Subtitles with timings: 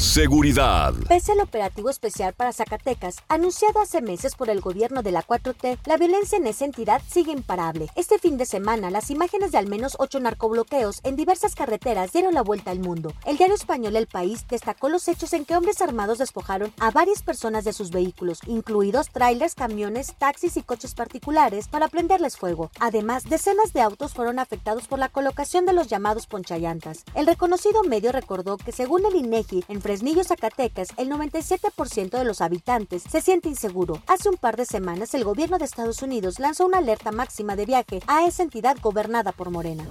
[0.00, 0.94] Seguridad.
[1.08, 5.78] Pese al operativo especial para Zacatecas, anunciado hace meses por el gobierno de la 4T,
[5.84, 7.90] la violencia en esa entidad sigue imparable.
[7.96, 12.32] Este fin de semana, las imágenes de al menos ocho narcobloqueos en diversas carreteras dieron
[12.32, 13.12] la vuelta al mundo.
[13.26, 17.22] El diario español El País destacó los hechos en que hombres armados despojaron a varias
[17.22, 22.70] personas de sus vehículos, incluidos trailers, camiones, taxis y coches particulares, para prenderles fuego.
[22.80, 27.04] Además, decenas de autos fueron afectados por la colocación de los llamados ponchallantas.
[27.14, 32.42] El reconocido medio recordó que según el INEGI, en Fresnillo, Zacatecas, el 97% de los
[32.42, 34.00] habitantes se siente inseguro.
[34.06, 37.66] Hace un par de semanas, el gobierno de Estados Unidos lanzó una alerta máxima de
[37.66, 39.84] viaje a esa entidad gobernada por Morena.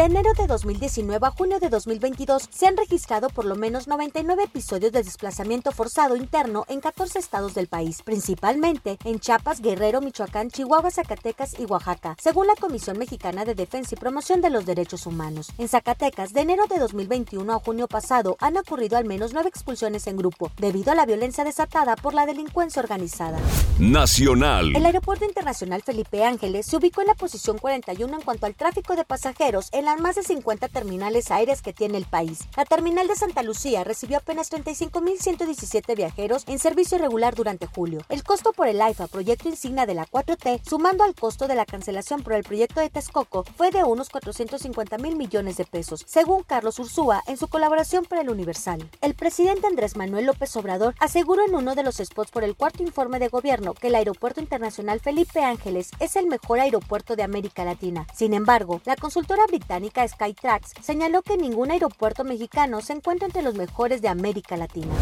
[0.00, 4.44] De enero de 2019 a junio de 2022 se han registrado por lo menos 99
[4.44, 10.50] episodios de desplazamiento forzado interno en 14 estados del país, principalmente en Chiapas, Guerrero, Michoacán,
[10.50, 15.04] Chihuahua, Zacatecas y Oaxaca, según la Comisión Mexicana de Defensa y Promoción de los Derechos
[15.04, 15.50] Humanos.
[15.58, 20.06] En Zacatecas, de enero de 2021 a junio pasado han ocurrido al menos nueve expulsiones
[20.06, 23.38] en grupo, debido a la violencia desatada por la delincuencia organizada.
[23.78, 24.74] Nacional.
[24.74, 28.96] El Aeropuerto Internacional Felipe Ángeles se ubicó en la posición 41 en cuanto al tráfico
[28.96, 32.46] de pasajeros en las más de 50 terminales aéreas que tiene el país.
[32.56, 38.02] La terminal de Santa Lucía recibió apenas 35.117 viajeros en servicio regular durante julio.
[38.08, 41.66] El costo por el AIFA, proyecto insignia de la 4T, sumando al costo de la
[41.66, 46.44] cancelación por el proyecto de Texcoco, fue de unos 450 mil millones de pesos, según
[46.44, 48.88] Carlos Ursúa en su colaboración para el Universal.
[49.00, 52.84] El presidente Andrés Manuel López Obrador aseguró en uno de los spots por el cuarto
[52.84, 57.64] informe de gobierno que el Aeropuerto Internacional Felipe Ángeles es el mejor aeropuerto de América
[57.64, 58.06] Latina.
[58.14, 63.54] Sin embargo, la consultora británica Skytrax señaló que ningún aeropuerto mexicano se encuentra entre los
[63.54, 64.92] mejores de América Latina.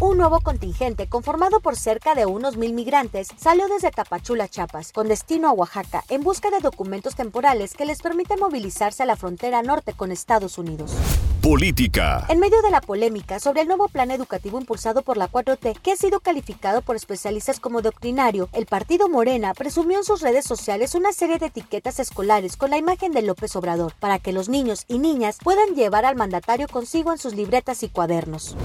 [0.00, 5.08] Un nuevo contingente conformado por cerca de unos mil migrantes salió desde Tapachula, Chiapas, con
[5.08, 9.62] destino a Oaxaca, en busca de documentos temporales que les permitan movilizarse a la frontera
[9.62, 10.94] norte con Estados Unidos.
[11.42, 12.24] Política.
[12.30, 15.92] En medio de la polémica sobre el nuevo plan educativo impulsado por la 4T, que
[15.92, 20.94] ha sido calificado por especialistas como doctrinario, el partido Morena presumió en sus redes sociales
[20.94, 24.86] una serie de etiquetas escolares con la imagen de López Obrador, para que los niños
[24.88, 28.56] y niñas puedan llevar al mandatario consigo en sus libretas y cuadernos.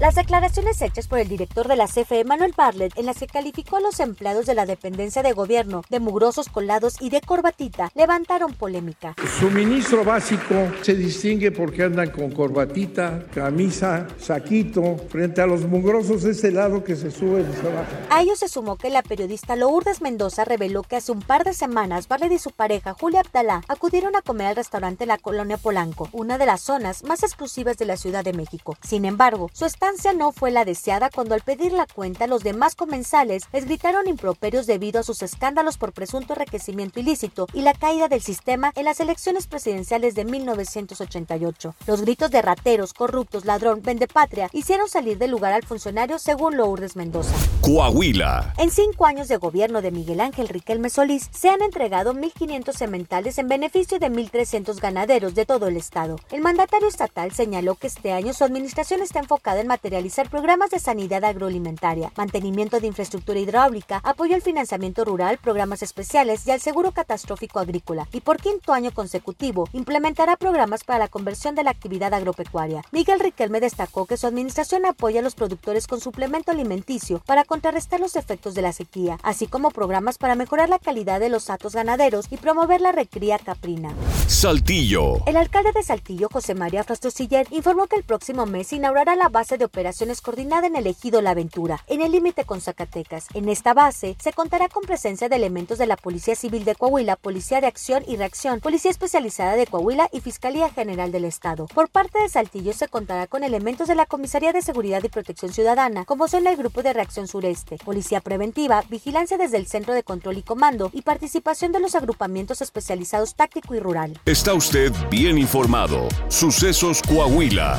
[0.00, 3.78] Las declaraciones hechas por el director de la CFE, Manuel Bartlett, en las que calificó
[3.78, 8.54] a los empleados de la dependencia de gobierno de mugrosos colados y de corbatita, levantaron
[8.54, 9.16] polémica.
[9.40, 14.98] Su ministro básico se distingue porque andan con corbatita, camisa, saquito.
[15.08, 18.06] Frente a los mugrosos es el lado que se sube y se baja.
[18.10, 21.54] A ello se sumó que la periodista Lourdes Mendoza reveló que hace un par de
[21.54, 26.08] semanas Bartlett y su pareja Julia Abdalá acudieron a comer al restaurante La Colonia Polanco,
[26.12, 28.76] una de las zonas más exclusivas de la Ciudad de México.
[28.80, 32.74] Sin embargo, su estancia no fue la deseada cuando al pedir la cuenta los demás
[32.74, 38.06] comensales les gritaron improperios debido a sus escándalos por presunto enriquecimiento ilícito y la caída
[38.06, 41.74] del sistema en las elecciones presidenciales de 1988.
[41.86, 46.94] Los gritos de rateros, corruptos, ladrón, vendepatria hicieron salir del lugar al funcionario según Lourdes
[46.94, 47.34] Mendoza.
[47.62, 48.52] Coahuila.
[48.58, 53.38] En cinco años de gobierno de Miguel Ángel Riquelme Solís se han entregado 1.500 sementales
[53.38, 56.16] en beneficio de 1.300 ganaderos de todo el estado.
[56.30, 60.80] El mandatario estatal señaló que este año su administración está enfocada en materializar programas de
[60.80, 66.90] sanidad agroalimentaria, mantenimiento de infraestructura hidráulica, apoyo al financiamiento rural, programas especiales y al seguro
[66.90, 68.08] catastrófico agrícola.
[68.12, 72.82] Y por quinto año consecutivo, implementará programas para la conversión de la actividad agropecuaria.
[72.90, 78.00] Miguel Riquelme destacó que su administración apoya a los productores con suplemento alimenticio para contrarrestar
[78.00, 81.76] los efectos de la sequía, así como programas para mejorar la calidad de los atos
[81.76, 83.94] ganaderos y promover la recría caprina.
[84.26, 85.18] Saltillo.
[85.26, 89.56] El alcalde de Saltillo, José María Frastosiller, informó que el próximo mes inaugurará la base
[89.56, 93.26] de operaciones coordinada en el ejido La Aventura, en el límite con Zacatecas.
[93.34, 97.16] En esta base se contará con presencia de elementos de la Policía Civil de Coahuila,
[97.16, 101.66] Policía de Acción y Reacción, Policía Especializada de Coahuila y Fiscalía General del Estado.
[101.66, 105.52] Por parte de Saltillo se contará con elementos de la Comisaría de Seguridad y Protección
[105.52, 110.02] Ciudadana, como son el Grupo de Reacción Sureste, Policía Preventiva, Vigilancia desde el Centro de
[110.02, 114.18] Control y Comando y participación de los agrupamientos especializados táctico y rural.
[114.24, 116.08] Está usted bien informado.
[116.28, 117.78] Sucesos Coahuila.